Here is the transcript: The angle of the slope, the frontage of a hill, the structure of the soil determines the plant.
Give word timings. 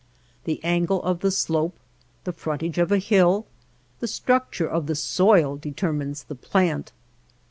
The 0.45 0.59
angle 0.63 1.03
of 1.03 1.19
the 1.19 1.29
slope, 1.29 1.75
the 2.23 2.31
frontage 2.33 2.79
of 2.79 2.91
a 2.91 2.97
hill, 2.97 3.45
the 3.99 4.07
structure 4.07 4.67
of 4.67 4.87
the 4.87 4.95
soil 4.95 5.57
determines 5.57 6.23
the 6.23 6.33
plant. 6.33 6.91